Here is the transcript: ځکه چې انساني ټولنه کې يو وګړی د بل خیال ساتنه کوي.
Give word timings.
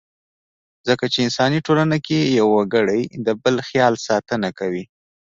ځکه 0.87 1.05
چې 1.13 1.17
انساني 1.25 1.59
ټولنه 1.67 1.97
کې 2.05 2.19
يو 2.37 2.47
وګړی 2.57 3.01
د 3.25 3.27
بل 3.43 3.55
خیال 3.67 3.93
ساتنه 4.07 4.49
کوي. 4.59 4.83